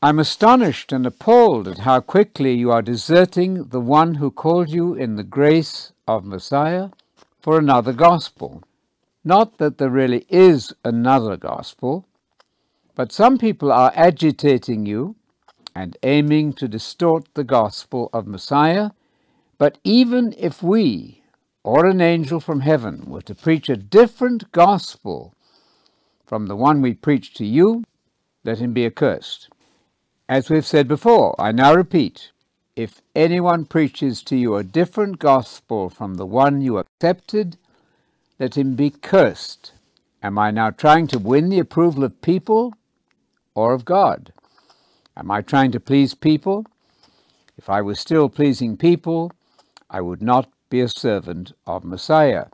[0.00, 4.94] I'm astonished and appalled at how quickly you are deserting the one who called you
[4.94, 6.90] in the grace of Messiah
[7.40, 8.62] for another gospel.
[9.24, 12.06] Not that there really is another gospel,
[12.94, 15.16] but some people are agitating you
[15.74, 18.90] and aiming to distort the gospel of Messiah.
[19.58, 21.24] But even if we
[21.64, 25.34] or an angel from heaven were to preach a different gospel
[26.24, 27.82] from the one we preach to you,
[28.44, 29.48] let him be accursed.
[30.28, 32.32] As we've said before, I now repeat,
[32.76, 37.56] if anyone preaches to you a different gospel from the one you accepted,
[38.38, 39.72] let him be cursed.
[40.22, 42.74] Am I now trying to win the approval of people
[43.54, 44.34] or of God?
[45.16, 46.66] Am I trying to please people?
[47.56, 49.32] If I was still pleasing people,
[49.88, 52.48] I would not be a servant of Messiah.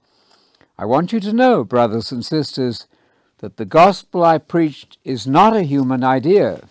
[0.79, 2.87] I want you to know, brothers and sisters,
[3.39, 6.69] that the gospel I preached is not a human idea.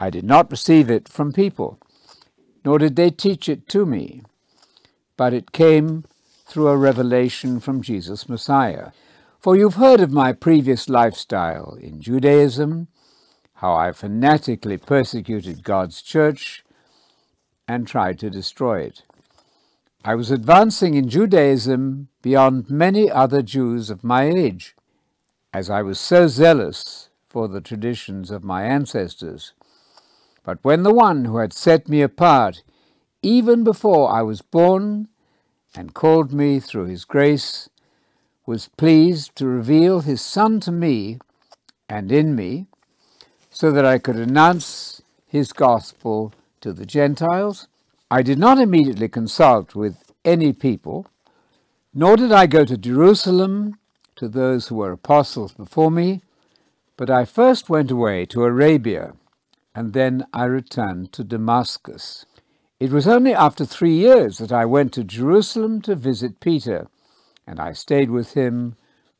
[0.00, 1.78] I did not receive it from people,
[2.64, 4.22] nor did they teach it to me,
[5.16, 6.04] but it came
[6.46, 8.92] through a revelation from Jesus Messiah.
[9.40, 12.88] For you've heard of my previous lifestyle in Judaism,
[13.54, 16.64] how I fanatically persecuted God's church
[17.66, 19.02] and tried to destroy it.
[20.04, 24.76] I was advancing in Judaism beyond many other Jews of my age,
[25.52, 29.52] as I was so zealous for the traditions of my ancestors.
[30.48, 32.62] But when the one who had set me apart,
[33.20, 35.08] even before I was born,
[35.76, 37.68] and called me through his grace,
[38.46, 41.18] was pleased to reveal his Son to me
[41.86, 42.66] and in me,
[43.50, 47.68] so that I could announce his gospel to the Gentiles,
[48.10, 51.08] I did not immediately consult with any people,
[51.92, 53.78] nor did I go to Jerusalem
[54.16, 56.22] to those who were apostles before me,
[56.96, 59.12] but I first went away to Arabia
[59.78, 62.26] and then I returned to Damascus.
[62.80, 66.88] It was only after three years that I went to Jerusalem to visit Peter,
[67.46, 68.74] and I stayed with him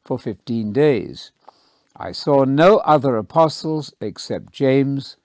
[0.05, 1.31] for fifteen days.
[1.97, 5.17] I saw no other apostles except James,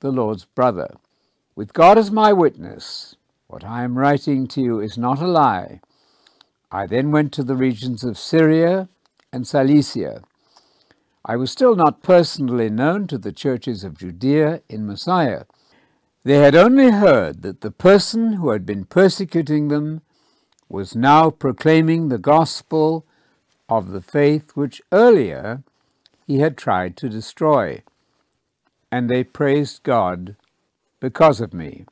[0.00, 0.94] the Lord's brother.
[1.54, 3.16] With God as my witness,
[3.48, 5.82] what I am writing to you is not a lie.
[6.72, 8.88] I then went to the regions of Syria
[9.30, 10.22] and Cilicia
[11.26, 15.44] I was still not personally known to the churches of Judea in Messiah.
[16.22, 20.02] They had only heard that the person who had been persecuting them
[20.68, 23.06] was now proclaiming the gospel
[23.68, 25.62] of the faith which earlier
[26.26, 27.82] he had tried to destroy.
[28.92, 30.36] And they praised God
[31.00, 31.86] because of me.